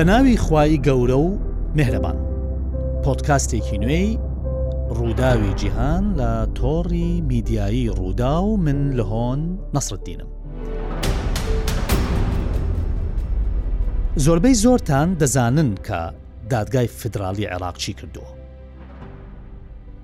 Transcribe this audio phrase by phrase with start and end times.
[0.00, 1.38] بە ناوی خوای گەورە و
[1.76, 2.18] مهرەبان
[3.04, 4.18] پۆتکاستێکی نوێی
[4.96, 9.40] ڕووداوی جیهان لە تۆڕی میدیایی ڕوودا و من لە هۆن
[9.76, 10.30] نەسرەتدینم
[14.24, 16.14] زۆربەی زۆرتان دەزانن کە
[16.52, 18.30] دادگای فدرالی عێراق چی کردووە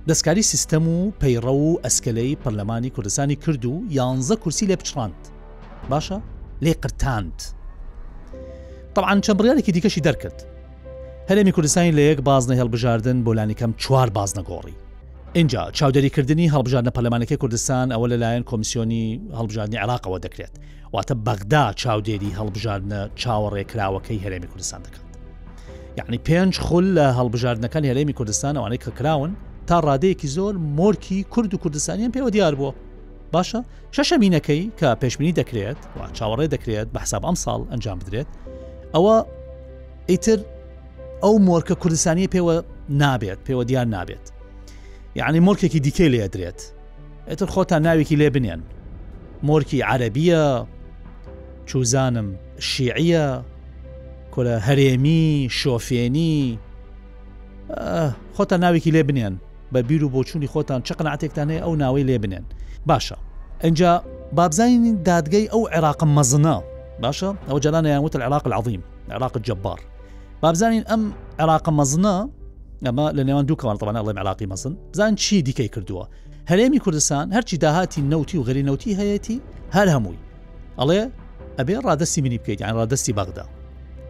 [0.09, 5.21] دەستکاری سیستەم و پەیڕە و ئەسکلەی پەرلەمانی کوردستانی کرد و یانزە کورسی لێ پچڕاند
[5.91, 6.19] باشە
[6.63, 7.43] لێ قرتاند
[8.95, 10.39] طبعاان چەند بڕیارێکی دیکەشی دەرکرد
[11.31, 14.75] هەرێمی کوردستانی لە یەک بازنە هەڵبژاردن بۆلانیکەم چوار بازنەگۆڕی
[15.35, 20.55] اینجا چاودێریکردنی هەڵبژاردنە پەلمانەکەی کوردستان ئەوە لەلایەن کۆمیسیۆنی هەڵبژاردننی عراقەوە دەکرێت
[20.97, 25.07] واتە بەغدا چاودێری هەڵبژاردنە چاوەڕێکراوەکەی هەرێمی کوردستان دەکات
[25.99, 29.31] یعنی پێنج خول لە هەڵبژاردنەکان هەرێمی کوردستان ئەوانەی کەکراون
[29.69, 32.75] تا ڕادەیەکی زۆر مۆرکی کورد و کوردستانیان پێوە دیار بووە
[33.35, 33.61] باشە
[33.97, 38.27] شەشەمینەکەی کە پێشبینی دەکرێت و چاوەڕێ دەکرێت بە حساب ئەم ساڵ ئەنجام بدرێت
[38.95, 39.17] ئەوە
[40.11, 40.39] ئیتر
[41.25, 42.57] ئەو مۆرکە کوردستانی پێوە
[43.03, 44.25] نابێت پێوە دیار نابێت
[45.19, 46.61] یعنی مۆرکێکی دیکەی لێ درێت
[47.29, 48.61] ئێتر خۆتان ناوێکی لێ بنێن
[49.49, 50.45] مۆرکی عەربیە
[51.69, 52.29] چوزانم
[52.71, 53.27] شیعە
[54.35, 55.23] کۆلە هەرێمی
[55.61, 56.39] شۆفێنی
[58.37, 59.35] خۆتان ناوێکی لێ بنێن
[59.73, 62.45] بە بیر و بۆچووی خۆتان چقنا عاتێکتان هەیە ئەو ناوەی لێ بنێن
[62.89, 63.17] باشە
[63.65, 63.93] ئەجا
[64.37, 66.57] بابزانین دادگەی ئەو عێراقم مەزنا
[67.07, 69.81] باشە ئەو جلانیان وتە العراق العظیم عراق جبار
[70.43, 71.01] بابزانین ئەم
[71.43, 72.17] عراق مەزنە
[72.85, 76.05] ئەمە لە نێوان دوو کەوانتەوان ئەڵێم عراقی مەزن بزان چی دیکەی کردووە
[76.51, 79.41] هەرێمی کوردستان هەرچی داهاتی نوتی و غەری نوتی هەیەی
[79.75, 80.21] هەر هەمووی
[80.81, 81.03] ئەڵێ
[81.59, 83.45] ئەبێ ڕادستی منی بکەیت یان ڕادستی بەغدا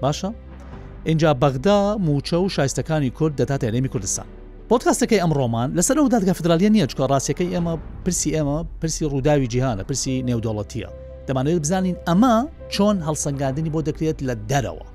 [0.02, 0.28] باشە
[1.08, 4.26] اینجا بەغدا موچە و شایستەکانی کورد دەدات هەرێمی کوردستان
[4.70, 9.46] پۆتکاستەکەی ئەم ڕۆمان لەسەر ئەو دادگا فدرالیە نییە چکە ڕاستەکەی ئێمە پرسی ئێمە پرسی ڕووداوی
[9.52, 10.90] جیهانە پرسی نێودەوڵەتیە
[11.28, 12.34] دەمانوێت بزانین ئەمە
[12.74, 14.86] چۆن هەڵسەنگاندنی بۆ دەکرێت لە دەرەوە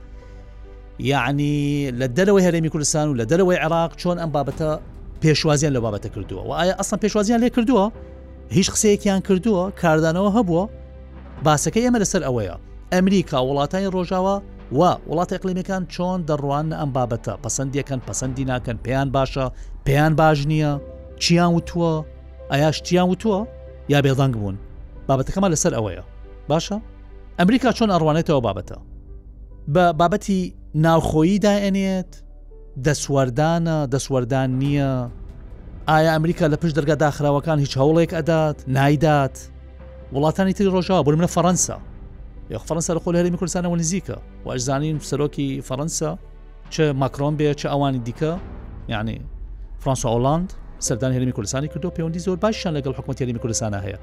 [1.12, 1.56] یعنی
[2.00, 4.70] لە دەرەوەی هەرێمی کوردستان و لە دەرەوەی عێراق چۆن ئەم بابەتە
[5.24, 7.86] پێشوازیان لە بابەتە کردووە و ئایا ئەسان پێشوازیان لێ کردووە
[8.58, 10.64] هیچ قسەیەکیان کردووە کاردانەوە هەبووە
[11.46, 12.56] باسەکە ئێمە لەسەر ئەوەیە
[12.94, 14.36] ئەمریکا وڵاتانی ڕۆژاوە
[14.80, 19.46] و وڵات ئەقلیمەکان چۆن دەڕوان ئەم بابەتە پەسەندیەکەن پەسەندی ناکەن پێیان باشە
[19.86, 20.72] پێیان باش نییە
[21.24, 21.94] چیان وتووە
[22.52, 23.40] ئایا شتیان وتووە
[23.92, 24.56] یا بێدەنگ بوون
[25.08, 26.04] بابەتەکەمە لەسەر ئەوەیە
[26.52, 26.78] باشە
[27.40, 28.78] ئەمریکا چۆن ئەڕوانێتەوە بابەتە
[29.74, 30.42] بە بابەتی
[30.84, 32.12] ناوخۆیی داێنێت
[32.86, 34.92] دەسوەردانە دەسوەردان نییە
[35.90, 39.36] ئایا ئەمریکا لە پشت دەرگا داخراوەکان هیچ هەوڵێک ئەدات نایدات
[40.14, 41.78] وڵاتانی تری ڕۆژاوە بولم لە فەەنسا
[42.56, 46.10] یخ فەەنسا لە خۆل هەرمی کوردستانەوە نزیکە واژزانین سەرۆکی فەەنسا
[46.74, 48.32] چه ماکرۆن بێ چه ئەوانی دیکە
[48.94, 49.22] یعنی
[49.80, 50.50] فرانسا ئۆلاند
[50.88, 53.98] سەردان هەرمی کوردستانی کردو پەیوەندی زۆر باشیان لەگەڵ حکوومەت هەرمی کوردستانە هەیە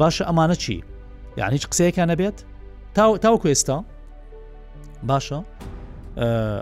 [0.00, 0.82] باشە ئەمانە چی؟
[1.36, 2.34] یعنی هیچ قسەیەکە نەبێت
[2.94, 3.78] تاو کوێستا
[5.08, 5.40] باشە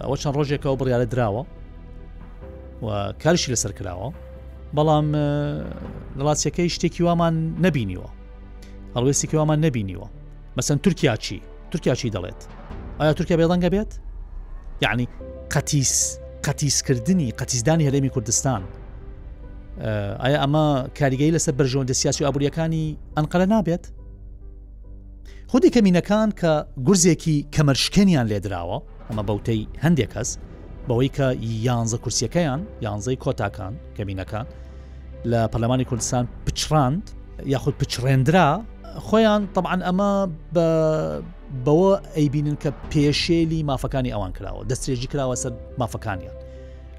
[0.04, 1.42] ئەوە چەند ڕۆژێکەوە بڕیاە دراوە
[2.86, 2.88] و
[3.22, 4.08] کارشی لەسەر کراوە
[4.76, 5.06] بەڵام
[6.18, 7.34] دەڵاتچەکەی شتێکی وامان
[7.66, 8.08] نبینیوە
[8.96, 10.06] هەڵوێستی کەوامان نبینیوە
[10.56, 12.40] مەسن تورکیا چی تورکیا چی دەڵێت
[13.00, 13.92] ئایا تورکیا بێڵەنگە بێت
[14.82, 15.08] یعنی
[15.54, 15.94] قەتیس
[16.46, 18.62] قەتیسکردنی قەتیزدانی هەرێمی کوردستان
[20.22, 20.66] ئایا ئەمە
[20.98, 23.84] کاریگەی لەسەر بەرژۆندە سیاسی و ئابوووریەکانی ئەنقەرە نابێت
[25.52, 26.52] خودی کەمینەکان کە
[26.86, 28.78] گورزێکی کەمەرشکێنیان لێدراوە
[29.10, 30.28] ئەمە بەوتەی هەندێک کەس
[30.88, 31.26] بەوەی کە
[31.66, 34.46] یانزە کورسیەکەیان یانزەی کۆتاکان کەمینەکان
[35.30, 37.04] لە پەرلەمانی کوردستان پچڕاند
[37.54, 38.48] یاخود پچڕێنرا
[39.10, 40.12] خۆیان طبعاان ئەمە
[41.66, 46.36] بەوە ئەیبینن کە پێشێلی مافەکانی ئەوان کراوە دەستێژی کراوە سەر مافەکانیان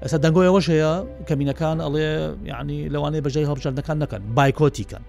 [0.02, 0.92] ئەستا دەنگۆیەوەش هەیە
[1.28, 2.10] کەمینەکان ئەڵێ
[2.50, 5.02] یعنی لەوانەیە بەژای هەڵبژاردنەکان نەکەن بایکۆتیکەن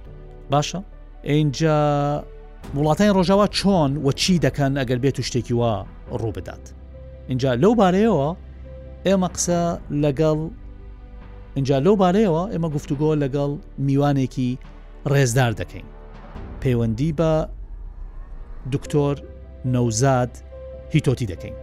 [0.51, 0.79] باشە؟
[1.31, 1.75] اینجا
[2.73, 6.69] وڵاتانی ڕۆژاوا چۆن و چی دەکەن ئەگەر بێت و شتێکی وا ڕوو بدات
[7.27, 8.27] اینجا لەو بارەیەوە
[9.05, 9.61] ئێمە قسە
[10.03, 10.37] لەگەڵ
[11.55, 14.57] اینجا لەو بارەیەوە ئێمە گفتوگۆ لەگەڵ میوانێکی
[15.11, 15.87] ڕێزدار دەکەین
[16.61, 17.33] پەیوەندی بە
[18.73, 19.15] دکتۆر
[19.65, 20.29] نەوزاد
[20.93, 21.55] هیتۆتی دەکەین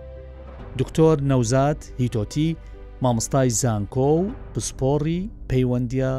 [0.78, 2.56] دکتۆر نەوزاد هیتۆتی
[3.02, 6.12] مامستای زانکۆ و پسپۆڕی پەیوەندیە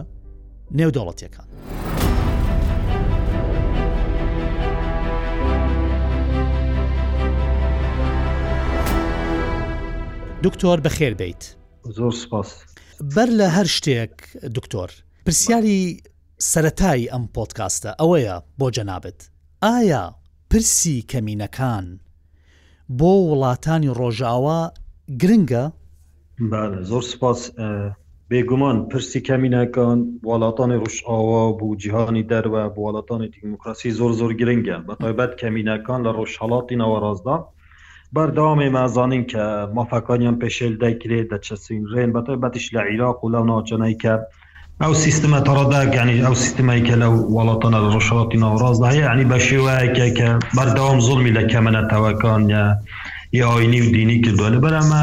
[0.78, 1.48] نێودەوڵەتیەکان.
[10.48, 11.42] دکتۆر بەخێر بیت
[11.98, 12.50] زۆر سپاس
[13.16, 14.13] بەر لە هەر شتێک
[14.57, 14.90] دکتۆر
[15.25, 15.80] پرسیاری
[16.54, 19.19] سەتایی ئەم پۆتکاستە ئەوەیە بۆ جەنابێت
[19.63, 20.04] ئایا
[20.50, 21.86] پرسی کەمینەکان
[23.00, 24.60] بۆ وڵاتانی ڕۆژاوا
[25.22, 25.66] گرنگە
[26.90, 27.42] زۆر سپاس
[28.30, 30.00] بێگومان پرسی کەمینەکان
[30.30, 36.12] وڵاتانی ڕۆژاوا بوو جیهانی دەروە بۆ وڵاتانی دیموکراسی زۆر زۆر گرنگە بە تایبەت کەمینەکان لە
[36.18, 37.38] ڕۆژهڵاتی ناوەڕازدا
[38.18, 39.44] بەردەوامێ مازانین کە
[39.77, 44.13] مافەکانیان پێشێل دایکرێت دەچەسین ڕێن بە تایبەتیش لە عیراق و لەو ناوچەنەی کە
[44.83, 50.07] ئەو سیستمە تەڕدا گەنی ئەو سیستمایی کە لەو وڵاتەنە ڕۆژەڵاتی ناوڕازدا هەیە عنی بە شێوەیەکە
[50.18, 52.65] کە بەردەوام زڵمی لە کەمەنە تاواکان یا
[53.33, 55.01] یا ئاینی و دینی کردووە لە بەرەمە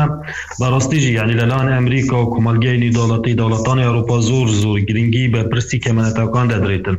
[0.60, 6.46] بەڕاستیژی یعنی لەلاان ئەمریکا و کومەلگەینی دەڵەتی دەوڵەتان ئەوروپا زۆر زۆر گرنگی بە پرسی کەمەەتەکان
[6.52, 6.96] دەدرێتن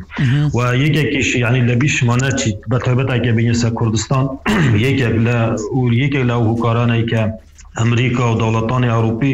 [0.55, 4.23] و یەکێکیش ینی لە بیشمانە چیت بە تایبەتەکە بینێسە کوردستان
[4.85, 5.37] یەکێک لە
[6.01, 7.21] یەکێک لە هوکارانەی کە
[7.79, 9.33] ئەمریکا و دەوڵەتانی ئەوروپی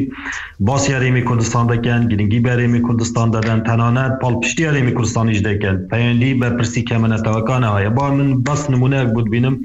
[0.68, 6.81] باسی یاریمی کوردستان دەکەن گرنگی بەرێمی کوردستان دەدەن تەنانەت پاڵپشتی یاریمی کوردستانیش دەکەن پەیوەندی بەرپرسی
[6.89, 9.56] کەمەنەتەوەکانەوەە با من بەس نمونەیەک بود بینم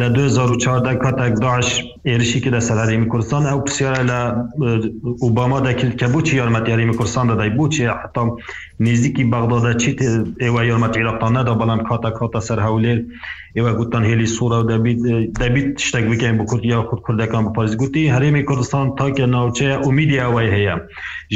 [0.00, 1.68] لە 2014 کاتێک داعش
[2.12, 4.20] ێرشی کە دەسەلاریمی کوردستان ئەو پرسیارە لە
[5.24, 8.28] ئوباما دەکرد کە بچی یارمەتیاریمی کوردستان دەدای بچی حتام
[8.80, 9.98] نزیکی بەغدادا چیت
[10.44, 12.98] ئێوە یارمەت عێراقتان نەدا بەڵام کاتا کاتە سەر هەولێر
[13.56, 15.00] ئێوە گوتان هێلی سوورە و دەبیت
[15.40, 20.52] دەبیت شتێک بکەین بە کورد یا خود کوردەکان بپارز گوتی هەرێمی کوردستان تاکە ناوچەیە ئومیدیاوای
[20.56, 20.74] هەیە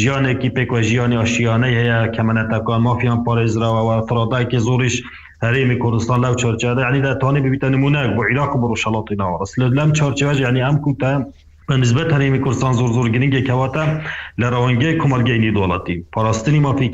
[0.00, 4.96] ژیانێکی پێکوە ژیانی ئاشیانە هەیە کەمەەتەکان مافیان پارێزراوەوە فرادایکی زۆریش
[5.46, 10.36] هەرێمی کوردستان لەو چارچدا عنی دەتوانێت ببیتە نمونە بۆ عراق و بڕۆژەڵاتی ناوەڕست لەم چارچواژ
[10.46, 11.12] ینی ئەم کوتە
[11.70, 13.84] نسبت هەرێمی کوردستان زۆر زۆر گرنگێکەوەتە
[14.40, 16.88] لە ڕەوەنگی کومەلگەینی دۆڵەتی پاراستنی مافی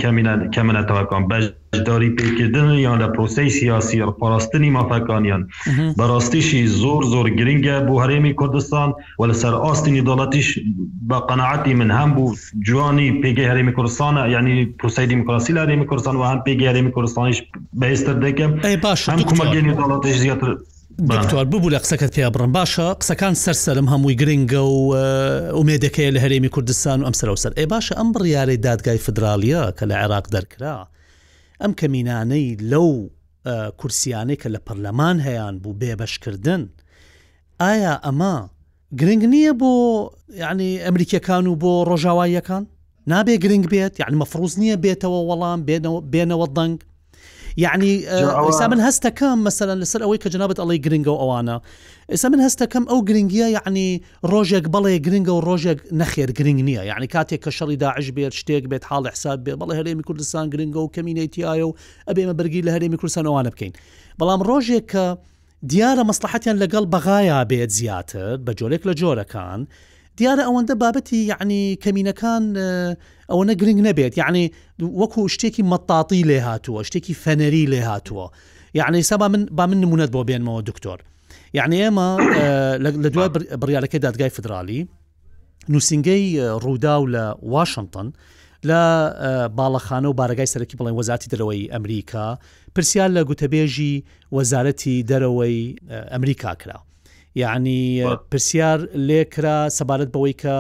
[0.57, 5.43] کەمەتەوەکان بەشداری پێکردن یان لە پرۆسی سیاسی پاراستنی مافەکانیان
[5.99, 8.89] بەڕاستیشی زۆر زۆر گرنگە بۆ هەرێمی کوردستان
[9.21, 10.49] و لەسەر ئاستنی دەڵەتیش
[11.09, 12.31] بە قەنەعەتی من هەم بوو
[12.67, 17.39] جوانی پێگەی هەرێمی کوردستانە یعنی پرۆسی دیموکراسی لە هەرێمی کوردستان و هەم پێگەی هەرێمی کوردستانیش
[17.81, 18.51] بەێستر دەکەم
[18.85, 20.53] باش هەم کومەلگەینی دەڵەتیش زیاتر
[20.99, 24.81] دکتوار ببوو لە قسەکەت پێ بڕم باشە قسەکان سەرسەرم هەمووی گرنگە و
[25.57, 29.95] ئومێدەکەی لە هەرێمی کوردستان و ئەم سەرەوسەر ئێ باشە ئەم بڕیارەی دادگای فدراالیە کە لە
[30.03, 30.77] عێراق دەرکرا
[31.63, 33.11] ئەم کەمینانەی لەو
[33.81, 36.63] کورسیانەی کە لە پەرلەمان هەیەیان بوو بێبشکردن
[37.61, 38.35] ئایا ئەمە
[39.01, 39.73] گرنگ نییە بۆ
[40.43, 42.65] یعنی ئەمریکەکان و بۆ ڕۆژاواییەکان
[43.13, 45.61] نابێ گرنگ بێت یعنی مەفروز نییە بێتەوە وەڵام
[46.13, 46.79] بێنەوە دەنگ
[47.57, 48.03] یعنی
[48.49, 51.57] ئەسا من هەستەکەم مەسەرەن لەسەر ئەوەی کە جنابەت ئەڵی گرنگە و ئەوانە
[52.13, 53.89] ئێستا من هەستەکەم ئەو گرنگیە یعنی
[54.33, 58.65] ڕۆژێک بەڵێ گرنگە و ڕۆژێک نەخێر گرنگ نییە یعنی کاتێک کە شەڵی داعش بێت شتێک
[58.71, 61.75] بێت حاڵ حساب بێ بەڵێ هەرێمی کوردستان گرنگە و کەمینەتیایە و
[62.09, 63.73] ئەبێمە بەرگی لە هەرێمی کوردستانەوانە بکەین
[64.21, 65.05] بەڵام ڕۆژێک کە
[65.71, 69.61] دیارە مەسلحەتیان لەگەڵ بەغایا بێت زیاتر بە جۆرێک لە جۆرەکان
[70.21, 72.45] دیارە ئەوەندە بابەتی یعنی کەمینەکان
[73.31, 74.45] ئەوەنە گرنگ نەبێت یعنی
[75.01, 78.27] وەکو شتێکی مەتاتی لێ هاتووە شتێکی فەنەری لێ هاتووە
[78.81, 80.99] یعنی سەبا من با من نمونەت بۆ بێنمەوە دکتۆر
[81.59, 82.09] یعنی ئێمە
[83.01, 83.29] لە دوای
[83.63, 84.81] بریالەکەی دادگای فدرالی
[85.73, 86.25] نووسنگەی
[86.65, 88.07] ڕوودا و لە واشنگتن
[88.69, 88.81] لە
[89.59, 92.27] باڵەخانە و بارگای سەرەکی بڵێن وەزارتی دەرەوەی ئەمریکا
[92.75, 93.95] پرسیال لە گوتەبێژی
[94.37, 95.61] وەزارەتی دەرەوەی
[96.15, 96.79] ئەمریکا کرا.
[97.41, 100.55] یعنی پرسیار لێکرا سەبارەت بەوەی کە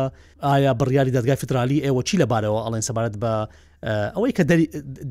[0.50, 3.32] ئایا بڕیاری دەرگای فترالی ئێوە چی لەبارەوە ئەڵێن سەبارەت بە
[4.16, 4.42] ئەوەی کە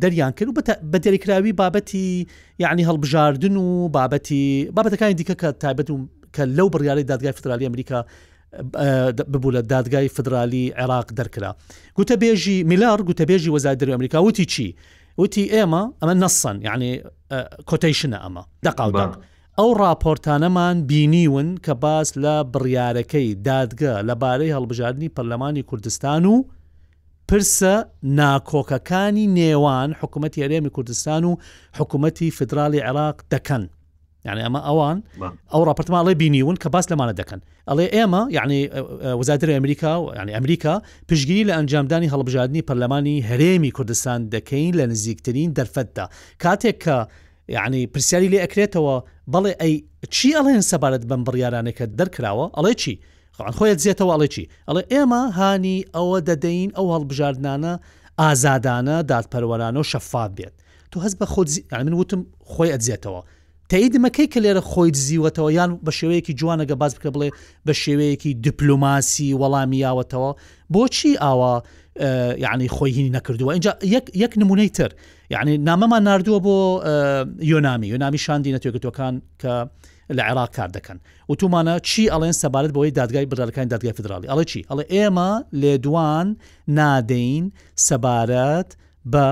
[0.02, 0.54] دەریان کرد و
[0.92, 2.08] بە دەریکراوی بابەتی
[2.63, 4.44] یعنی هەڵبژاردن و بابەتی
[4.78, 5.98] بابەتەکانی دیکە کە تایبەت و
[6.36, 8.00] کە لەو بڕیاری دادگای فترالی ئەمریکا
[9.33, 11.52] ببوو لە دادگای فدرالی عێراق دەرکرا
[11.97, 14.76] گوتەبێژی میلار گوتەبێژی وەزای دەروی ئەمریکا وتی چی
[15.18, 16.90] وتی ئێمە ئەمە نەسەن یعنی
[17.69, 19.09] کۆتیشنە ئەمە دەقاودق
[19.60, 26.36] ئەو راپۆرتانەمان بینیون کە باس لە بڕیارەکەی دادگە لەبارەی هەڵبژاردننی پەرلەمانی کوردستان و
[27.31, 27.74] پرسە
[28.20, 31.36] ناکۆکەکانی نێوان حکوومەتتی هەرێمی کوردستان و
[31.80, 33.64] حکوومەتتی فدرالی عێراق دەکەن
[34.26, 34.98] یعنی ئەمە ئەوان
[35.54, 37.42] ئەو راپەرتماڵی بینیون کە باس لەمانە دەکەن
[37.72, 38.62] ئەڵێ ئێمە یعنی
[39.20, 40.76] وەزاتر ئەمریکا و ینی ئەمریکا
[41.10, 46.06] پشگیری لە ئەنجامدانی هەڵبژاردننی پەرلەمانی هەرێمی کوردستان دەکەین لە نزیکترین دەرفەتدا
[46.44, 46.96] کاتێک کە
[47.50, 48.94] یعنی پرسیاری لێ ئەکرێتەوە
[49.33, 49.73] بەڵێ ئەی
[50.16, 52.94] چی ئەڵێن سەبارەت بەم بڕیارانێکە دەرکراوە ئەڵێ چی
[53.38, 57.73] خۆن خۆیت زیێتەوە ئەڵێ چی ئەڵێ ئێمە هانی ئەوە دەدەین ئەو هەڵبژاردنانە
[58.21, 60.54] ئازادانە دادپەروەرانە و شەفاف بێت
[60.92, 61.42] تو هەست بە خۆ
[61.88, 62.21] من وتم
[62.54, 63.21] خۆی ئەزیێتەوە
[63.71, 67.30] تایید مەکەی کە لێرە خۆی دزیوەتەوە یان بە شێوەیەکی جوانەگە باز بکە بڵێ
[67.68, 70.31] بە شێوەیەکی دیپلوماسی وەڵامی یاوەتەوە
[70.73, 71.56] بۆچی ئاوا
[72.45, 73.73] یعنی خۆی هینی نەکردووە اینجا
[74.23, 74.92] یەک نمونەی تر
[75.33, 76.56] یعنی نامەمان نردووە بۆ
[77.51, 79.54] یۆنامی یۆنامی شاندی نەتێکگەتوەکان کە
[80.18, 80.97] لە عێراق کار دەکەن
[81.31, 85.30] وتومانە چی ئەڵێن سەبارەت بۆی دادگای بڕالەکانی دادگای فدرالی ئەڵە چی ئەڵە ئێمە
[85.61, 86.28] لێدوان
[86.80, 87.44] نادەین
[87.87, 88.69] سەبارەت
[89.13, 89.28] بە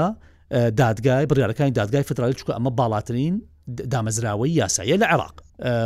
[0.82, 3.36] دادگای بڕارەکانی دادگای فترالی چکە ئەمە باڵاترین
[3.94, 5.36] دامەزراوەی یاسایە لە عێراق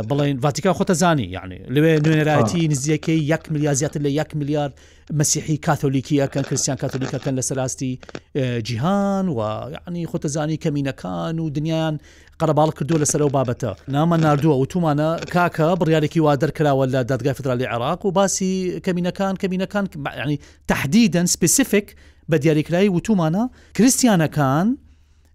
[0.08, 4.72] بڵێن ڤاتیکا خۆتە زانی یعنی لەوێ نوێنەرایەتی نزیەکەی یەک میلیازیاتە لە یەک میلیارد
[5.20, 7.92] مەسیحی کاتۆلیکیەکەن کریسیان کاتۆلیکەکەن لە سەراستی
[8.66, 9.38] جیهان و
[9.76, 11.98] یعنی خۆتە زانی کەمینەکان و دنیایان
[12.40, 18.04] قەرەباڵ کردو لەسەرەوە بابەتە نامە نردووە وتومانە کاکە بڕیارێکی وا دەرکراوە لە دادگای فدرالی عراق
[18.06, 19.84] و باسی کەمینەکان کەمینەکان
[20.24, 20.38] ینی
[20.70, 21.96] تهدیدەن سپسیفیک
[22.32, 23.44] بە دیاریکراایی وتومانە
[23.76, 24.68] کریسیانەکان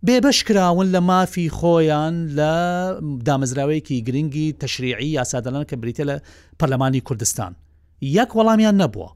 [0.08, 2.52] بێبش کراون لە مافی خۆیان لە
[3.28, 6.18] دامەزراوەیەکی گرنگی تەشریعی یاسادەلان کە بریتە لە
[6.60, 7.56] پەرلەمانی کوردستان
[8.02, 9.10] یەک وەڵامیان نەبووە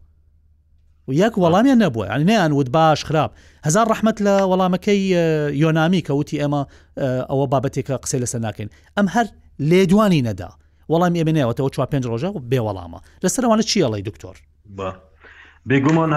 [1.08, 3.32] و یەک وەڵامیان نەبووە ئەنی نیان وت باش خراپ
[3.66, 5.00] هزار ڕحمت لە وەڵامەکەی
[5.63, 6.62] یۆنامی کە وتی ئێمە
[7.30, 9.28] ئەوە بابەتێکە قسە لەسەر ناکەین ئەم هەر
[9.60, 10.50] لێدوانی نەدا
[10.92, 14.36] وەڵام ئێمێنێەوەەوە چوار پێنج ڕۆژە و بێوەڵامە لەسەروانە چیەڵی دکتۆر؟
[15.70, 16.12] بێگومان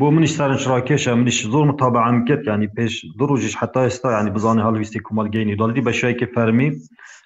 [0.00, 4.64] بۆ منیش سارن شراکێشە منیش زۆر متابعام کرد ینی پێش دروژش حتا ئێستا ینی بزانانی
[4.66, 6.68] هەلوویستی کومەلگەینی دڵی بەشایکە فەرمی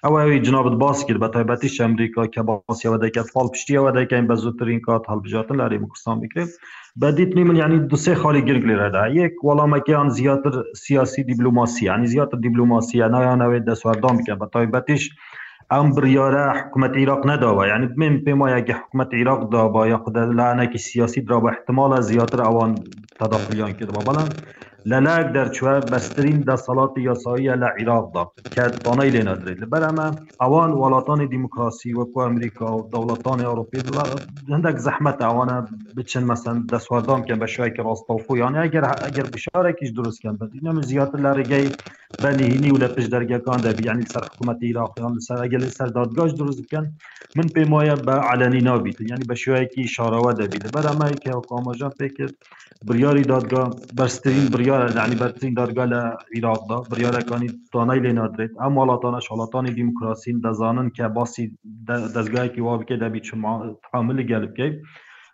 [0.05, 4.81] ئەوەی جنابەت باس کرد بە تایبەتیش ئەمریکا کە باسیەوە دەکات فڵ پشتیەوە دەکەین بە زووترین
[4.87, 6.51] کات هەڵبژاتن لاری کوردستان بکرێت
[7.03, 13.07] بەدیتنی من ینی دوسێ خالی گرگ لێرەدا یەک وەڵامەکەیان زیاتر سیاسی دیبلوماسی ینی زیاتر دیبلوماسیە
[13.15, 15.03] نایانەوێت دەسواردان بکەن بە تایبەتیش
[15.75, 20.79] ئەم بریارە حکوومەت عراق نەداوە یعنی من پێم وایەگە حکوومەت عراق دابا یا خوددا لاەنێکی
[20.89, 22.73] سیاسی درا بە احتمالە زیاتر ئەوان
[23.21, 24.33] تەداخلیان کردەوە بەڵند
[24.91, 28.23] لەلاک دەرچوە بەسترین دەسەڵاتی یاساییە لە عێراقدا
[28.55, 30.07] کەدانەی لێ نادرێت لە بەرەمە
[30.43, 33.79] ئەوان وڵاتانی دیموکراسی وەکو ئەمریکا و دەوڵەتانی ئەوروپی
[34.55, 35.57] هەندێک زەحمەت ئەوانە
[35.97, 41.31] بچن مەسەن دەسوادام کە بە شوایکی ڕاستەڵفۆیان ئەگەر ئەگەر بشارێکیش درستکەن بەینە من زیاتر لە
[41.39, 41.69] ڕێگەی
[42.23, 46.85] بەنیهینی و لە پشت دەرگەکان دەبی ینی سەر حکوومەتی عراقیان لەسەرگە لە سەردادگاش دروست بکەن
[47.37, 52.35] من پێم وایە بە علەنی نابیت یعنی بە شوەیەکی شارەوە دەبیت بەرەمای کە ئۆمەژان پێکرد
[52.89, 53.63] بریاری دادگا
[53.99, 56.01] بەرزترین بریاە دانی بەرترین دادگا لە
[56.37, 61.45] عراقدا بریارەکانی توانای لێ نادرێت ئەم وڵاتانە شڵاتانی دیموکراسین دەزانن کە باسی
[62.17, 63.27] دەستگایکی وا بکە دەبیت
[63.93, 64.77] حاملی گەل بکەیت.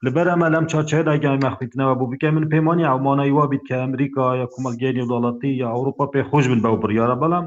[0.05, 5.05] لەبەر ئەمە لەم چاچەداگەی مەخیتنەوە بوو بکە من پەیمانی ئەومانایی وابیت کە ئەمریکا یا کومەلگەری
[5.13, 7.47] وڵاتی یا ئەوروپا پێ خۆش بن بەو بریاە بەڵام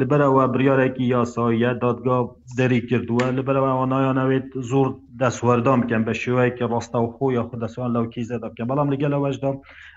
[0.00, 2.18] لە بەرەوە بریارێکی یاساییە دادگا
[2.58, 4.88] دەری کردووە لە بەرەوە نایانەوێت زۆر
[5.20, 9.50] دەسوەردان بکەم بە شێوەیەکە ڕاستە و خۆ یا خوددەسوان لەو کیزە دەبکە بەڵام لەگەلەوەشدا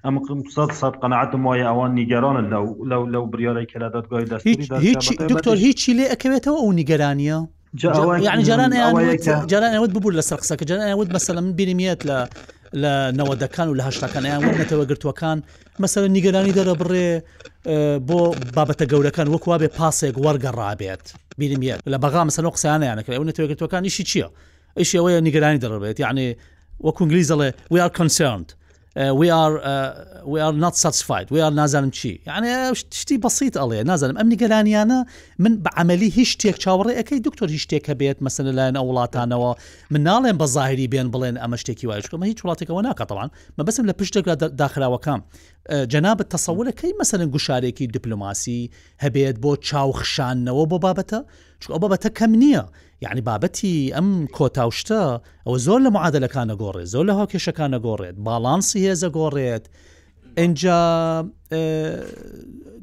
[0.05, 4.45] ئەم قسە سەد قەنەعەتم وایە ئەوان نیگەرانن لەو لەو لەو بریارێکی لە دادگای دەست
[5.33, 7.37] دکتۆر هیچی لێ ئەکەوێتەوە ئەو نیگەرانیە؟
[8.27, 8.71] يعني جران
[9.51, 12.17] جران ئەوت ببوو لە سەر قسەکە جران ئەوت مەسەلە من بینیمێت لە
[12.83, 15.37] لە نەوەدەکان و لە هشتاکان یان وەتەوە گرتوەکان
[15.81, 17.09] مەسەر نیگەرانی دەرە بڕێ
[18.07, 18.19] بۆ
[18.55, 21.03] بابەتە گەورەکان وەکوا بێ پاسێک وەرگەڕابێت
[21.39, 24.27] بیرمیت لە بەغام سەن قسانیانەکە ئەو نتوێگەتەکانیشی چییە؟
[24.77, 26.25] ئەش ئەوەیە نیگەرانی دەڕبێت یعنی
[26.85, 28.49] وەکوگلیزەڵێ we are concerned
[28.95, 33.57] Uh, we are uh, we are not satisfied we are نازانم چی یعنی شتی بەسییت
[33.57, 35.05] ئەڵێ نازانم ئەم نیگەرانیانە
[35.39, 39.51] من بە عملی هیچ شتێک چاوەڕێ ئەەکەی دکتۆر هیچ شتێکە بێت مەسن لەلایەن ئەو وڵاتانەوە
[39.91, 43.93] من ناڵێن بە ظاهری بێن بڵێن ئەمە شتێکی وایشکەمە هیچ وڵاتێکەوە ناکەتەوان مە بەسم لە
[43.99, 48.71] پشتێکرا داخراوەکەم uh, جەنابەت تەسەولەکەی مەسەرن گوشارێکی دیپلوماسی
[49.03, 51.19] هەبێت بۆ چاوخشانەوە بۆ بابەتە
[51.61, 52.63] چ ئەو بابەتە کەم نییە
[53.03, 55.01] یعنی بابەتی ئەم کۆتاوشتە
[55.47, 59.65] ئەوە زۆر لە معادلەکانە گۆڕێت زۆر لە هاوکێشەکانە گۆڕێت باڵانسی هێزە گۆڕێت
[60.37, 60.81] ئەجا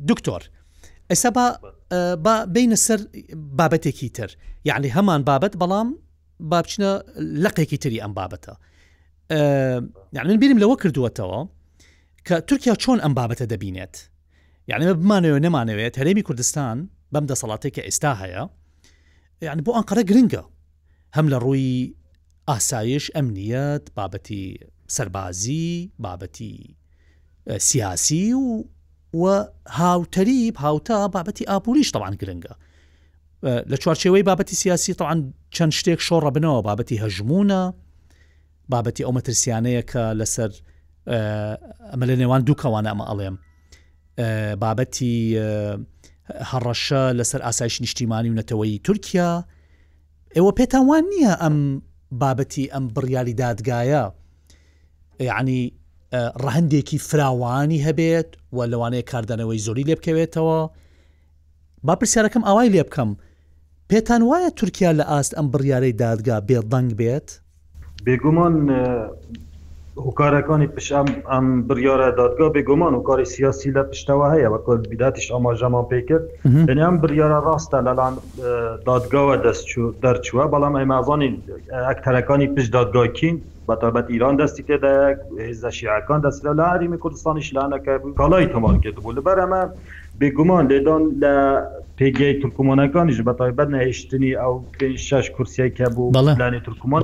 [0.08, 0.42] دکتۆر
[1.10, 1.30] ئێستا
[2.54, 3.00] بینە سەر
[3.58, 4.30] بابەتێکی تر
[4.68, 5.88] یعنی هەمان بابەت بەڵام
[6.50, 6.90] بابچنە
[7.44, 8.52] لەقێکی تری ئەم بابەتە
[10.16, 11.38] یعنی بیرم لەوە کردووەتەوە
[12.26, 13.94] کە تورکیا چۆن ئەم بابەتە دەبینێت
[14.70, 16.78] یعنی بمانەوە نەمانەوێت هەرێمی کوردستان
[17.14, 18.44] بەم دەسەڵاتێک کە ئێستا هەیە
[19.42, 20.42] یعنی بۆ ئەنقەرە گرنگە
[21.16, 21.68] هەم لە ڕووی
[22.48, 24.42] ئاسایش ئەمنیەت بابەتی
[24.96, 26.54] سربازی بابەتی
[27.68, 28.64] سیاسی و
[29.22, 29.44] و
[29.78, 32.52] هاوتەریب هاوتا بابەتی ئاپوریش تەوان گرنگە
[33.70, 35.18] لە چوارچەوەی بابەتی سیاسی تەوان
[35.56, 37.62] چەند شتێک شۆڕە بنەوە بابەتی هەژمونە
[38.72, 40.52] بابەتی ئەو مەترسیانەیە کە لەسەر
[41.92, 43.36] ئەمە لە نێوان دووکەوانە ئەمە ئەڵێم
[44.62, 45.14] بابەتی
[46.50, 49.30] هەڕەشە لەسەر ئاسایش نیشتیمانی و نەتەوەی تورکیا
[50.36, 51.58] ئێوە پێتانوان نییە ئەم
[52.20, 54.04] بابەتی ئەم بڕیاری دادگایە
[55.28, 55.60] یعنی
[56.44, 60.60] ڕەهندێکی فراوانی هەبێت و لەوانەیە کاردانەوەی زۆری لێ بکەوێتەوە
[61.86, 63.10] با پرسیارەکەم ئاوای لێ بکەم
[63.90, 67.28] پێتان وایە تورکیا لە ئاست ئەم بڕیارەی دادگا بێدەنگ بێت؟
[68.06, 68.54] بێگومان
[69.96, 70.92] هۆکارەکانی پیش
[71.30, 76.00] ئەم بریاە دادگا بێگومان و کاری سیاسی لە پشتەوە هەیە بە کل بیداتیش ئاماژەمان پێ
[76.08, 76.24] کرد
[76.70, 78.14] دنیام بریاە ڕاستە لەلاان
[78.88, 79.64] دادگاوە دەست
[80.04, 81.28] دەرچووە بەڵام ئەمازانی
[81.88, 83.36] ئەکتەرەکانی پشت دادگاکین
[83.68, 89.14] بەتابەت ئیران دەستی تێدایک هێزە شیعەکان دەست لە لاریمی کوردستانیش لاەکە کاڵی تەمان کرد بوو
[89.16, 89.62] لە بەرەمە
[90.20, 91.34] بێگومان لێدان لە
[91.98, 97.02] پێگەی ترکمانەکانیش بە تایبەت نهێشتنی ئەو پێ شش کورسیەکە بوو بەڵێ ترکمان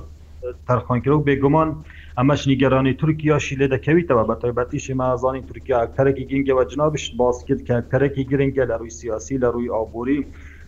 [0.69, 1.71] تەرخانکرۆ بێگومان.
[2.21, 7.77] ئەمەش نیگەرانی تورکیاشی لێ دەکەویتەوە بە تایبەتیشی مازانی تورکیا کەرەی گرنگەوە جنابش باز کرد کە
[7.93, 10.21] کەرەی گرنگە لە ڕووی سیاسی لە ڕووی ئابووری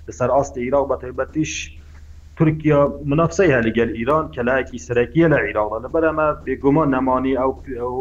[0.06, 1.52] لەسەر ئاستی عیرا بە تایبەتیش
[2.38, 7.52] تورکیا منافسی هەلیگەل ئیران کەلایەکی سەرەکیە لە عیراڵە لە بەرەمە بێگومان نەمانی ئەو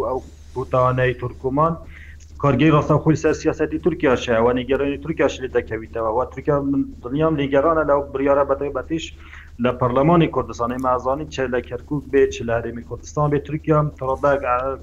[0.08, 0.18] ئەو
[0.54, 1.74] بوتانەی تورکمان
[2.44, 7.84] کارگەی ڕاستەخۆی سەر سیاستی تورکیا شەوە نیگەرانی تورکیاش لێ دەکەویتەوە و تورکیا من دنیام لیگەرانە
[7.90, 9.06] لەو بریاە بەتایبەتیش
[9.66, 14.32] لە پەرلەمانی کوردستانی مازانی چ لە کەرکک بێ چ لە هەرێمی کوردستان بێ تورکیام تڕدا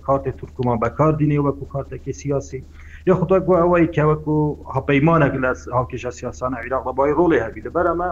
[0.06, 2.60] کارتێ تورکمان بەکاردینێ وەکو کارتێکی سیاسی
[3.08, 4.36] یا خوددا گو ئەوەی کەوەکو
[4.76, 8.10] هەپەیمانەك لە هاوکێشە سیاسانە عیراق بەبای ڕۆڵی هەبی لەبەرەمە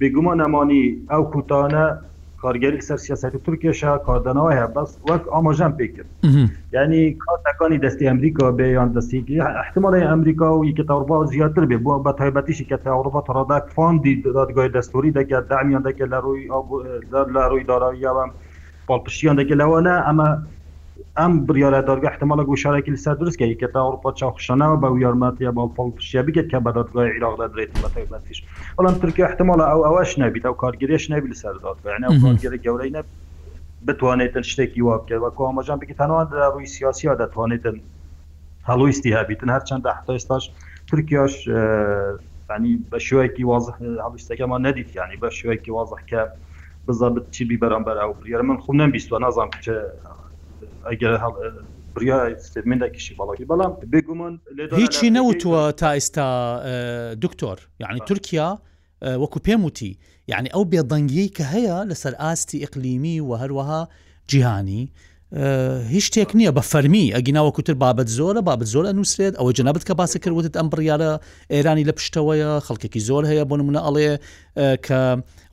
[0.00, 1.84] بێگومان ئەمانی ئەو کوتانە
[2.42, 6.10] کارگەری سەر سیاستی تورکێشا کاردنەوە هەیە بەس وەک ئاماژان پێکرد
[6.76, 11.92] یعنی کاتەکانی دەستی ئەمریکا بێ یان دەستیگی احتمالی ئەمریکا و یکی تاوربا زیاتر بێ بۆ
[12.06, 16.44] بە تایبەتیشی کە تاوربا ڕدا فاندی دادگای دەستوری دەکات دامیان دەکە لە ڕووی
[17.34, 18.24] لە ڕووی داراویەوە
[18.88, 20.28] پاڵپشتیان دەکە لەوەە ئەمە
[21.22, 26.22] ئەم بریاە دەرگە احتمالە گوشارێکی لەسەر درستکە کە تا ئەوروپا چاخشانەوە بە یارمەتیە باڵپڵ پشیە
[26.26, 28.38] بکەێت کە بەدادگای عراقدا درێت بەتەباتیش
[28.76, 33.00] بەڵام ترکی احتمالە ئەو ئەوەش نەبیت ئەو کارگرێش نەبی لەسەر دادگەرە گەورەی نە
[33.86, 37.76] بتوانێتن شتێکی وا بکرد وەکو ئاماژان بکە تەنەوە ڕووی سیاسیا دەتوانێتن
[38.68, 40.44] هەڵویستی هەبیتن هەرچەند داهتا ئێستاش
[40.90, 41.34] ترکیاش
[42.50, 43.64] ینی بە شوەیەکی واز
[44.04, 46.20] هەڵویستەکەمان نەدیت ینی بە شوەیەکی وازح کە
[46.86, 49.74] بزە بچی بی بەرامبەر ئەو بریێر من خوم نەبیست و نازانام کچە
[50.90, 51.14] ئەگەر
[51.94, 54.34] برایمنێکی باڵکی بەڵام بێگومان
[54.80, 56.26] هیچی نەوتوە تا ئێستا
[57.24, 58.48] دکتۆر یعنی تورکیا
[59.22, 59.92] وەکو پێم وتی
[60.32, 63.80] یعنی ئەو بێدەنگی کە هەیە لەسەر ئاستی ئەقلیمی و هەروەها
[64.30, 64.82] جیهانی
[65.88, 69.94] هیچ شتێک نییە بە فەرمی ئەگیناوە کوتر بابەت زۆرە بابەت زۆر ئەنووسێت ئەوە جنابەت کە
[70.00, 71.20] باسە کردوتت ئەم بڕیاە
[71.52, 74.10] ئێرانی لە پشتەوەیە خەڵکێکی زۆر هەیە بۆ نمونە ئەڵێ
[74.86, 75.00] کە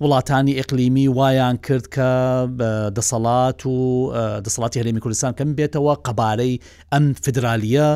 [0.04, 2.08] وڵاتانی ئەقلیمی وایان کرد کە
[2.98, 3.74] دەسەڵات و
[4.46, 6.54] دەسەڵاتی هەرێمی کوردستان کەم بێتەوە قەبارەی
[6.94, 7.90] ئەم فدرالیە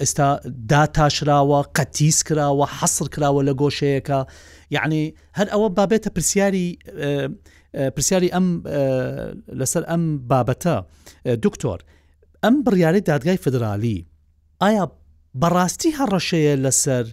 [0.00, 0.28] ئێستا
[0.72, 4.20] داتاشراوە قەتیس کراوە حەسر کراوە لە گۆشەیەەکە
[4.76, 5.02] یعنی
[5.38, 6.66] هەر ئەوە بابێتە پرسیاری
[7.74, 8.44] پرسیاری ئەم
[9.62, 10.74] لەسەر ئەم بابەتە
[11.44, 11.78] دکتۆر
[12.44, 13.98] ئەم بڕیاری دادگای فدرالی
[14.62, 14.84] ئایا
[15.42, 17.04] بەڕاستی هەڕەشەیە لەسەر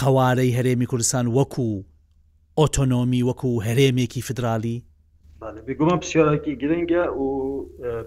[0.00, 1.68] قوارەی هەرێمی کوردستان وەکو
[2.60, 4.78] ئۆتۆنۆمی وەکو هەرێمێکی فدرالی
[5.66, 7.26] بێگومان پرسیارێکی گرنگە و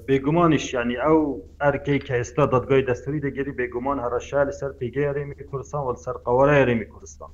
[0.08, 1.20] بێگومانیش ینی ئەو
[1.64, 6.56] ئەرکەی کە ئێستا دادگای دەستوری دەگەری بێگومان هەرەشە لەسەر پێگەی هەرێمی کوردستان و لەسەر قوارە
[6.62, 7.32] هەرێمی کوردستان.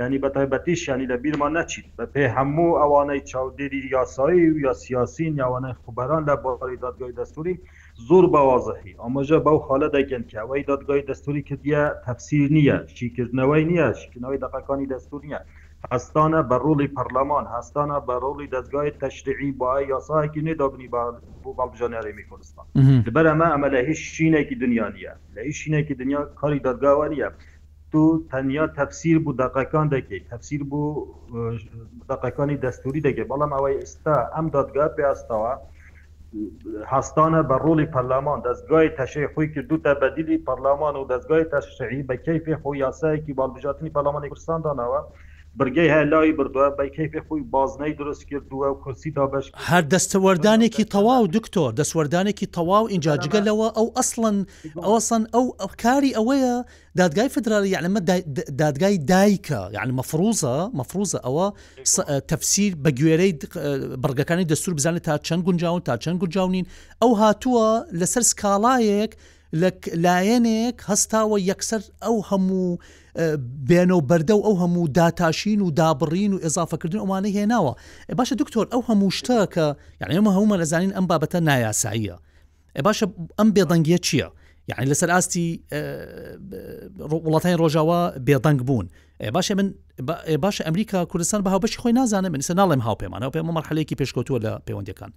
[0.00, 4.72] ینی بە تایبەتیش ینی لە بیرمان نەچیت بە پێ هەموو ئەوانەی چاودێری یاسایی و یا
[4.84, 7.54] سیاسین یاوانەی خوبەران لە بۆڕی دادگای دەستوری
[8.08, 13.88] زۆر بەوازەحی ئەمەژە بەو خالە دەگەن کە ئەوەی دادگای دەستوری کردە تەفسیر نییە شیکردنەوەی نییە
[14.02, 15.40] شکنەوەی دقەکانی دەستور نیە
[15.92, 20.88] هەستانە بە ڕۆڵی پەرلەمان هەستانە بە ڕۆڵی دەستگای تەشتعی با یاساەکی نێدابنی
[21.42, 22.66] بۆ بەڵبژانارێمی کوردستان
[23.06, 27.28] لەبەر ئەمە ئەمە لە هیچ شینێکی دنیا نیە لە هیچ شینێکی دنیا کاری دادگاوە نیە
[27.92, 28.00] تو
[28.32, 30.88] تەنیا تەفسیر بوو دقەکان دەکەیت تەفسیر بوو
[32.12, 35.52] دقەکانی دەستوری دەگەێت بەڵام ئەوەی ئستا ئەم دادگا پێاستەوە
[36.92, 42.54] هەستانە بە ڕۆلی پەرلەمان دەستگای تەشەی خۆی کردوتە بەدیلی پەرلەمان و دەستگای تەشعی بەکەی پێ
[42.62, 45.00] خۆ یاسایەکی بالبژاتنی پەرلەمانی کوردستاندانەوە
[45.56, 50.84] برگەی هەیە لای بردووە بەیکەی پێ خۆی بازنەی درست کردووە و کورسی دابش هەر دەستەوەردانێکی
[50.94, 54.36] تەواو دکتۆر دەستوەردانێکی تەواو اینجا جگەلەوە ئەو ئەسڵن
[54.84, 55.44] ئەوسن ئەو
[55.82, 56.54] کاری ئەوەیە
[56.98, 58.00] دادگای فدرالی یعلممە
[58.62, 61.46] دادگای دایکە یعنی مەفروزە مەفروزە ئەوە
[62.30, 63.32] تەفسیر بە گوێرەی
[64.04, 66.66] بەرگەکانی دەستور بزانێت تا چەند گونجاون تا چەند گونجاونین
[67.02, 67.68] ئەو هاتووە
[68.00, 69.12] لەسەر سکاڵایەک
[70.04, 72.66] لایەنێک هەستاوە یەکسەر ئەو هەموو
[73.68, 77.72] بێنە و بەردە و ئەو هەموو داتاشین و دابڕین و ئێزافەکردن ئەوانە هێناوە
[78.18, 79.64] باشە دکتۆر ئەو هەموو شتە کە
[80.00, 82.16] یعنی ئەمە هەمومە لەزانین ئەم بابەتە نایاساییە
[82.86, 83.06] باشە
[83.38, 84.28] ئەم بێدەنگە چییە؟
[84.68, 85.62] یعنی لەسەر ئاستی
[87.26, 88.86] وڵاتانی ڕۆژاوا بێدەنگ بوون
[89.36, 89.74] باشە من
[90.42, 95.10] باشە ئەمریکا کوردستان بەها بەشی خۆی نازانم منسە ناڵێم هاوپێمانەوە پێمە مەرحلەیەکی پێشکەوتووە لە پەیوەندەکان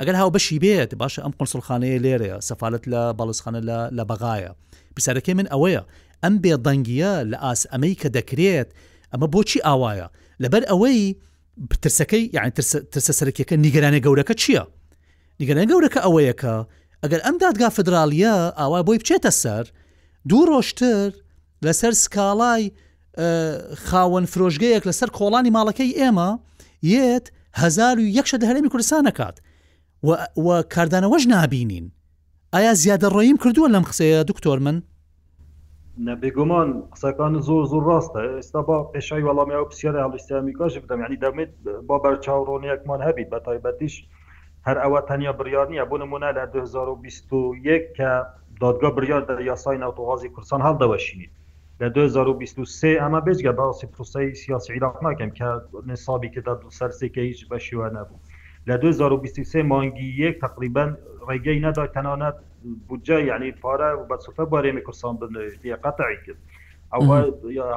[0.00, 3.60] ئەگەر هاو بەشی بێت باشە ئەم قنسڵخانەیە لێرەیە سەفالت لە باڵسخانە
[3.96, 4.52] لە بەغایە
[4.96, 5.82] پرسەرەکەی من ئەوەیە
[6.22, 8.68] ئەم بێدەنگیە لە ئاس ئەمەی کە دەکرێت
[9.12, 10.08] ئەمە بۆچی ئاوایە
[10.42, 11.00] لەبەر ئەوەی
[11.82, 12.50] ترسەکەی یان
[13.00, 14.64] ترسە سەرکیەکە نیگەرانە گەورەکە چییە؟
[15.40, 16.54] نیگەران گەورەکە ئەوەیە کە
[17.02, 19.64] ئەگەر ئەم دادگا فدراالیە ئاوا بۆی بچێتە سەر
[20.28, 21.08] دوو ڕۆشتر
[21.66, 22.62] لەسەر سکاڵای
[23.88, 26.30] خاوەن فرۆژگەیەک لەسەر کۆڵانی ماڵەکەی ئێمە
[26.94, 27.26] یەت
[27.62, 29.36] هزار و یەکشە دەهرێمی کوردستانەکات
[30.46, 31.86] و کاردانەوەش نابینین
[32.54, 34.76] ئایا زیادە ڕێیم کردووە لەم قسەیە دکتۆر من
[36.08, 41.52] نەبێگومان قسەکان زۆر زۆر ڕاستە ئێستا با پێشای وەڵامی ئەو پسیارە هەڵیسیامیکاش بدەم ینی دەمێت
[41.88, 43.94] با بەرچاوڕۆنیەکمان هەبیت بە تایبەتیش
[44.66, 48.10] هەر ئەوە تەنیا بریار نیە بۆ نمونە لە 2021 کە
[48.60, 51.28] دادگا بریار دە یاسای ناوتۆغازی کورسان هەڵدەوەشینی
[51.80, 55.46] لە 2023 ئەمە بێجگە باسی پرسی سیاسی عراق ناکەم کە
[55.86, 58.23] نصابی کە دا دو سەرسێکە هیچ بەشیوە نەبوو
[58.68, 60.84] لە 2023 مانگی یەک تقریبا
[61.28, 62.36] ڕێگەی نەدا تەنانەت
[62.88, 66.40] بودجە یعنی پارە بە سوفە بارێمی کوردستان بنیە قەتعی کرد
[66.94, 67.16] ئەوە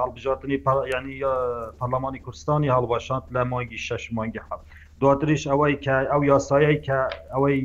[0.04, 4.60] هەڵبژاتنی ینی پەرلەمانی کوردستانی هەڵباشات لە مانگی شش مانگی حەب
[5.02, 7.00] دواتریش ئەوەی کە ئەو یاسایی کە
[7.34, 7.60] ئەوەی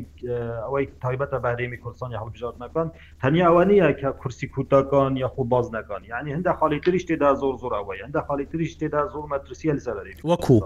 [0.65, 2.87] ئەوەی تایبەتە بەرێمی کوردستانی هەڵبژاتنەکان
[3.21, 7.55] تەنیا ئەوە نیە کە کورسی کوتەکان یاخو باز نەکان یعنی هەندە خاڵی تریش تێدا زۆر
[7.61, 9.95] زۆر ئەوەی هەندە خاڵی تریش تێدا زۆر مەترسیە لەسەر
[10.31, 10.57] وەکو.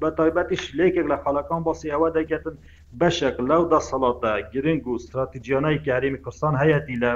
[0.00, 2.54] بە تایبەتیش لێکێک لە خەڵەکان باسی ئەوە دەگەتن
[3.00, 7.12] بەشێک لەو دەسەڵاتە گرنگ و استراتیجیانای کاریمی کوردستان هەیەی لە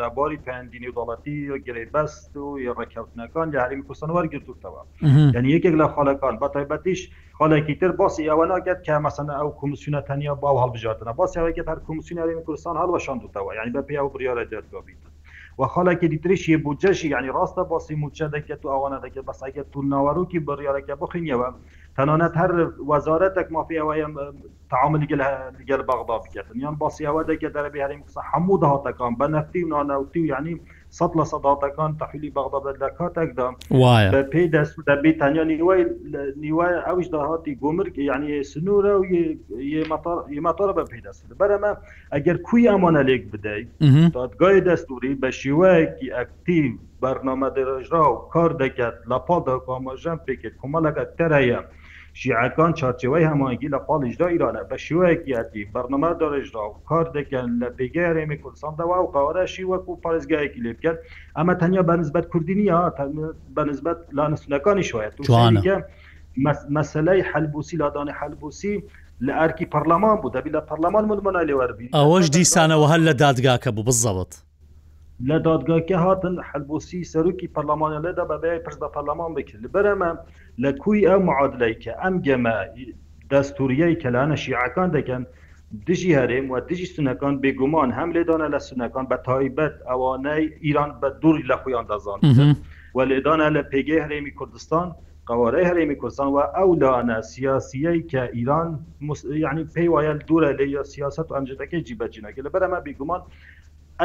[0.00, 1.36] لە باری پەیندینی وڵەتی
[1.66, 4.82] گرەی بەست و ڕێککەوتنەکان لە هەرمی کوردستان وەرگرتوتەوە
[5.34, 7.00] یعنی یەکێک لە خەڵەکان بە تایبەتیش
[7.38, 11.78] خەڵێکی تر باسی ئەوە ناکات کە مەسەنە ئەو کمیسیونە تەنیا باو هەڵبژاتنە باسی ئەوەکە هەر
[11.86, 15.12] کمیسیون هەرمی کوردستان هەڵەشاندوتەوە یعنی بە پێیا و بریاە دەرگابیتن
[15.58, 19.84] و خەڵێکی دیترشی بۆ جەشی ینی ڕاستە باسی موچە دەکەێت و ئەوانە دەکەێت بەسەکە تون
[19.92, 21.48] ناوەڕووکی بڕیارەکە بخینیەوە
[21.96, 22.50] تەنانەت هەر
[22.90, 24.06] وەزارەتێک مافیەوەیە
[24.70, 25.08] تعاملی
[25.58, 30.20] لەگەل بەغدا بکردن یان باسیەوە دەکە دەرەبی هەریم قسە هەموو داهاتەکان بە نەفتی و نانەوتی
[30.24, 30.54] و ینی
[30.98, 33.48] سەد لە سەداتەکان تحویلی بەغدەبەت لە کاتێکدا
[34.14, 35.82] بە پێی دەست دەبێت تەنیا نیوای
[36.44, 39.02] نیوایە ئەوش داهاتی گۆمرگ یعنی سنوورە و
[40.36, 41.70] یمەتەرە بە پێی دەست بەرەمە
[42.14, 43.68] ئەگەر کوی ئەمانە لێک بدەیت
[44.18, 46.72] دادگای دەستوری بە شیوەیەکی ئەکتیو
[47.02, 51.60] بەرنامە دەژرا و کار دەکات لە پاڵدا کامەژەم پێکرد کۆمەڵەکە تەرەیە.
[52.20, 58.38] شیعەکان چارچەوەی هەماگی لە پاڵیشدا ایرانە بە شوەیەکیەتی بەرنەما دەڕێژرا و کار دەکەن لە پێگەێمی
[58.42, 60.98] کوردستانەوە و قاوەرەشی وەکو پارێزگایەکی لێ بکرد
[61.36, 62.78] ئەمە تەنیا بەنسبەت کوردینیە
[63.56, 65.14] بەنسبەت لانسونەکانی شوێت
[66.76, 68.74] مەسلەی حلبوسی لادانی حلبوسی
[69.26, 73.84] لە ئەرکی پەرلەمان بوو دەبی لە پەرلەمان ملمەلا لێوەربی ئەوەش دیسانەوە هەل لە دادگاکە بوو
[73.88, 74.32] بزەوت.
[75.24, 80.10] لە دادگاکە هاتن حلبوسی سەرروکی پەرلەمانە لەدا بەبێ پرس بە پەرلەمان بکرد لە بەرەمە
[80.62, 82.56] لە کوی ئەو معادلیکە ئەم گەمە
[83.30, 85.22] دەستوریای کەلانە شیعەکان دەکەن
[85.86, 91.08] دژی هەرێم و دژی سونەکان بێگومان هەم لێدانە لە سونەکان بە تایبەت ئەوانەی ئیران بە
[91.20, 92.18] دووری لە خۆیان دەزان
[92.96, 94.86] و لێدانە لە پێگەی هەرێمی کوردستان
[95.28, 98.68] قوارەی هەرێمی کوردستان و ئەولانە سیاسیەی کە ئیران
[99.46, 103.22] یعنی پێی وایە دوورە لە سیاست ئەنجەکەی جیبەجینەکە لە بەرەمە بێگومان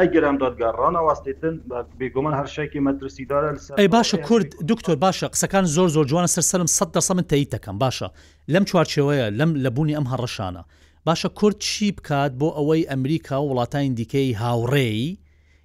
[0.00, 1.54] ئەگەرم دادگار ڕانەواستێتن
[2.00, 7.12] بێگومان هەرشێکی مەترسیدارە ئەی باشە کورد دکتۆر باشە قسەکان زۆر زۆر جوانە سەرسەرم سە دەسە
[7.16, 8.08] من تەیت دەکەم باشە
[8.52, 10.62] لەم چوارچەوەیە لەم لەبوونی ئەم هەڕەشانە
[11.06, 15.08] باشە کورد چی بکات بۆ ئەوەی ئەمریکا و وڵاتانی دیکەی هاوڕێی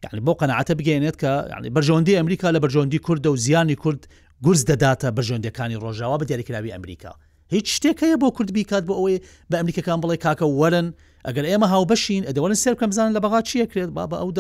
[0.03, 4.07] یعنی بۆ قەنەعاتە بگەێنێت کە ینی بەرژۆندی ئەمریکا لە بەرژۆندی کوردە و زیانی کورد
[4.45, 7.11] گورز دەداتە بەژۆندەکانی ڕۆژاوا بە دیارێکراوی ئەمریکا
[7.53, 9.17] هیچ شتێک هەیە بۆ کورد بیکات بۆ ئەوەی
[9.51, 10.87] بە ئەمریکەکان بڵێ کاکە وەرن
[11.27, 14.31] ئەگەر ئێمە هاوبەشین ئەدەوەن سێر بکەم بزانن لە بەغا چیەکرێت با بە ئەو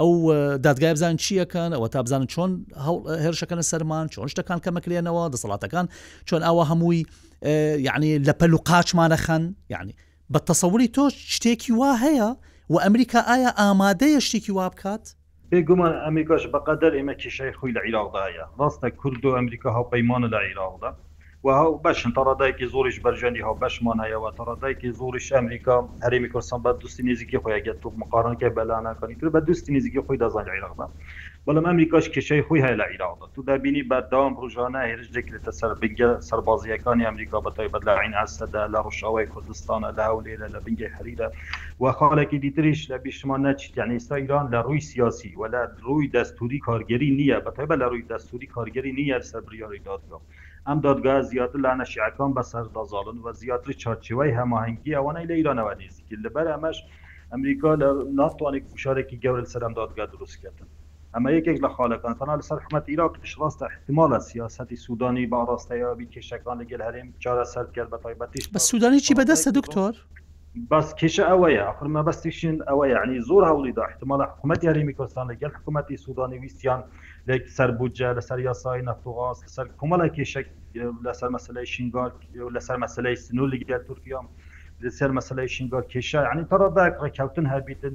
[0.00, 0.10] ئەو
[0.66, 2.50] دادگای بزان چیەکەن ئەوە تا بزانن چۆن
[3.24, 5.86] هێرشەکەنە سەرمان چۆن شتەکان کەمەکرێنەوە دەسەڵاتەکان
[6.28, 7.00] چۆن ئەوە هەمووی
[7.86, 9.42] یعنی لە پەل و قاچمانەخەن
[9.74, 9.92] یعنی
[10.34, 11.04] بە تەسەوری تۆ
[11.34, 12.30] شتێکی وا هەیە
[12.72, 15.04] و ئەمریکا ئایا ئامادەیە شتێکی وا بکات؟
[15.52, 18.22] بێگومان ئەمریکاش بەقدر ئێمە کیشەی خۆی لە عیراقداە
[18.60, 20.90] ڕاستە کورد و ئەمریکا هاوپەیمانە لە عیراقدا
[21.60, 27.42] هەو بەشن تەڕدایکی زۆریش بەرژەنی هەو بەشمانایەوە تەڕدایکی زۆریش ئەمریکا هەرمی کوردستان بە دوستی نزیکی
[27.42, 30.86] خۆیگەت و مقارنکە بەلانەکانی تر بە دوستی نزیکی خۆی دەزانانی عێراقدا
[31.48, 36.10] بەڵام ئەمریکاش کشەی خۆی هەیە لە عیراقدا تو دابینی بەردەوام ڕژانە هێرش دەکرێتە سەر بنگە
[36.28, 41.28] سەربازیەکانی ئەمریکا بەتایبەت لە عین ئاسەدا لە ڕشاوای کوردستانە لە هەولێرە لە بنگی حریرە
[41.82, 46.06] و خاڵێکی دیتریش لە بیشمان نەچیت یعنی ئێستا ایران لە ڕووی سیاسی و لە ڕووی
[46.16, 50.18] دەستوری کارگەری نییە بەتایبە لە ڕووی دەستوری کارگەری نییە سەر بریاری دادگا
[50.68, 56.20] ئەم دادگا زیاتر لە نەشیعەکان بەسەر دەزاڵن و زیاتر چارچوەی هەماهنگگی ئەوانەی لە ایرانەوە نزیکرد
[56.26, 56.78] لەبەر ئەمەش
[57.32, 57.88] ئەمریکا لە
[58.20, 60.70] ناتوانێت فشارێکی گەورە سەرم دادگا دروستکردن
[61.16, 66.56] ئەمە یەکێک لە خاڵەکان تەنا لەسەر حمەت عراقش ڕاستە احتیمالە سیاستی سوودانی با ڕاستەیەبی کێشەکان
[66.62, 69.94] لەگەل هەرێم چارە سەرکرد بە تایبەتیش بە سوودانی چی بەدەستە دکتۆر؟
[70.70, 75.96] بس کێشە ئەوەیە ئەخرمە بەستیشین ئەوە یعنی زۆر هەوڵیدا احتمالە حکوومەت یاریمی کوردستان لەگەل حکوومەتی
[76.04, 76.80] سوودانی ویستیان
[77.28, 80.40] لێک سەر بودجە لەسەر یاسای نفتغاز لەسەر کومەڵە کێشە
[81.06, 82.10] لەسەر مەسلەی شنگال
[82.56, 84.26] لەسەر مەسلەی سنوو لەگەل تورکیام
[84.90, 87.94] سر مسئله شینگا کشه یعنی تا را دک رکوتن هبیتن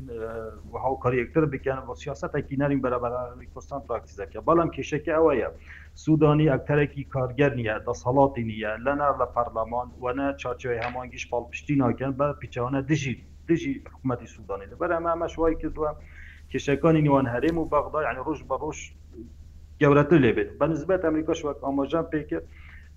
[0.73, 3.11] و هاو کاری اکتر بکنن و سیاست اکی نرین برابر
[3.55, 5.51] کردستان پراکتیزه که بالام کشه که اویا
[5.93, 12.11] سودانی اکترکی کارگر نیه دا سلاتی نیه لنه لپرلمان و نه چارچوه همانگیش پالپشتی ناکن
[12.11, 15.89] با پیچهانه دژی دژی حکومتی سودانی لبر همه همه شوایی کردوه
[16.53, 18.77] کشەکانی نێوان هەرێم و بەغدا یعنی ڕۆژ بە ڕۆژ
[19.81, 22.45] گەورەتر لێبێت بە نسبەت ئەمریکا شوک ئاماژان پێکرد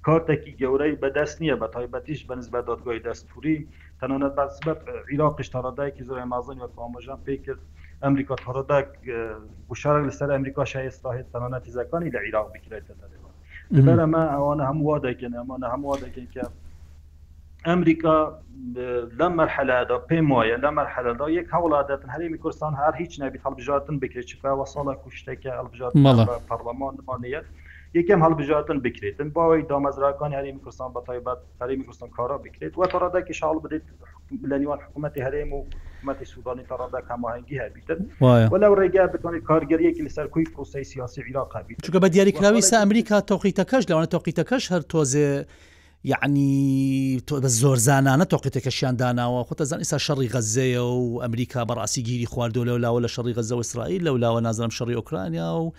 [0.07, 3.57] کارتێکی گەورەی بەدەست نییە بە تایبەتیش بنز بە دادگای دەستوری
[4.01, 4.79] تەنانەت بەسبەت
[5.12, 7.62] عراقش تاڕدایکی زۆر مازن و فامەژان پێ کرد
[8.05, 8.88] ئەمریکا تاڕداک
[9.69, 13.23] گوشارە لەسەر ئەمریکا شایستاهێت تەنانەتی زەکانی لە عراق بکرێتە دەێت
[13.75, 16.45] لەبەر ئەمە ئەوانە هەموو وا دەکەن ئەمانە هەموو وا دەکەن کە
[17.69, 18.17] ئەمریکا
[19.19, 24.27] لە مەرحەلادا پێم وایە لە مەرحەلدا یەک هەوڵادەتن هەرێمی کوردستان هەر هیچ نبی هەڵبژاتن بکرێت
[24.31, 25.93] چفاوە ساڵە کوشتێکە هەڵبژات
[26.49, 27.43] پەرلەمانمانەیە
[27.94, 33.35] یەکەم هەڵبژاتن بکرێتن باوەی دامەزراکانی هەرمی کوردستان بە تایبەت هەرمی کوردستان کارا بکرێت وە تاڕادێکی
[33.40, 33.83] شڵ بدەیت
[34.50, 38.00] لە نیوان حکوومەتی هەرێم و حکوومەتی سوودانی تاڕادا کاماهنگگی هەبیتن
[38.52, 43.20] وەلاو ڕێگە بتوانێت کارگەریەکی لەسەر کوی پرۆسی سیاسی عراق هەبیت چکە بە دیاریکراوی سا ئەمریکا
[43.33, 45.44] تۆقیتەکەش لەوانە تۆقیتەکەش هەر تۆزێ
[46.05, 46.50] یعنی
[47.31, 52.64] بە زۆر زانانە تۆقیتەکەشیان داناوە خۆتە زان ئستا شەڕی غەزەیە و ئەمریکا بەڕاستی گیری خواردۆ
[52.64, 55.72] لەو لاوە لە شەڕی غەزە و اسرائیل لەو لاوە نازانم شەڕی ئۆکرانیا و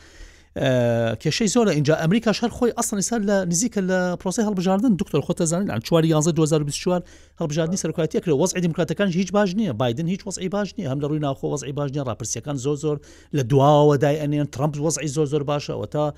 [1.21, 5.21] کێشەی زۆر لە اینجا ئەمریکا شەر خۆی ئەسن سەر لە نزیکە لە پرۆسی هەڵبژاردن دکتۆر
[5.27, 7.03] خۆتەزانین ئە 2024
[7.41, 11.05] هەڵبژاردننی سەرکاتی کرێ وەز دیموکراتەکان هیچ باش نییە بادن هیچ وەزعی باش نیە هەم لە
[11.09, 12.97] ڕووی ناخۆ وەزعی باش نیە راپرسیەکان زۆر زۆر
[13.37, 16.13] لە دواوەدای ئەنێن ترامپ وەزعی زۆر زۆر باشەوە تا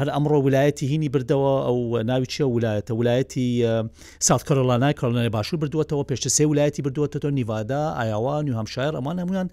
[0.00, 1.78] هەر ئەمڕۆ ویلایەتی هینی بردەوە ئەو
[2.10, 3.46] ناوی چیە ویلایەتە ویلایەتی
[4.26, 9.16] ساات کۆلانای کۆلنای باشوور بردووەتەوە پێشتە سێ ویلایەتی بردووەتە تۆ نیوادا ئایاوان و هەمشایر ئەمان
[9.22, 9.46] هەمویان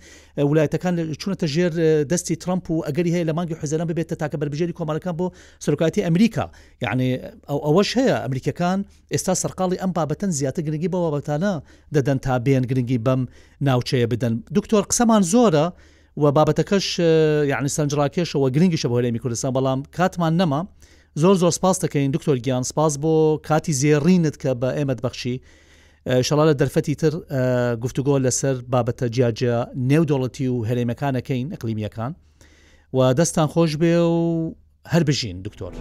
[0.50, 1.72] ویلایەتەکان چونەتە ژێر
[2.12, 5.26] دەستی ترمپ و ئەگەری هەیە لە مانگی حزەران ببێتە تاکە بربژێری کۆمەلەکان بۆ
[5.66, 6.46] سرکاتی ئەمریکا
[6.86, 7.10] یعنی
[7.50, 8.80] ئەو ئەوەش هەیە ئەمریکەکان
[9.14, 11.54] ئێستا سەرقاڵی ئەم بابەتەن زیاتر گرنگی بەوە بەتانە
[11.96, 13.22] دەدەن تا بێن گرنگی بەم
[13.68, 15.66] ناوچەیە بدەن دکتۆر قسەمان زۆرە
[16.18, 17.00] و بابەتەکەش
[17.50, 20.62] یعنی سنجڕاکێشەوە گرنگیشە بە هەرێمی کوردستان بەڵام کاتمان نەما
[21.22, 25.42] زۆر زۆر سپاس دەکەین دکتۆر گیان سپاس بۆ کاتی زێڕینت کە بە ئێمەد بەخشی
[26.24, 27.14] شڵا لە دەرفەتی تر
[27.84, 29.56] گفتوگۆ لەسەر بابەتە جیاجە
[29.90, 32.14] نێودۆڵەتی و هەرێمەکانەکەین ئەقلیمیەکان
[32.94, 34.54] و دەستان خۆش بێ و
[34.94, 35.74] هەر بژین دکتۆر.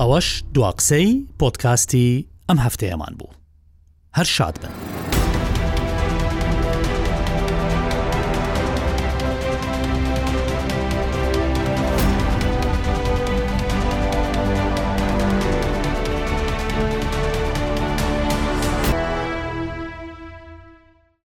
[0.00, 2.08] ئەوەش دواقسەی پۆتکاستی
[2.48, 3.30] ئەم هەفتەیەمان بوو.
[4.18, 5.13] هەر شاد بن.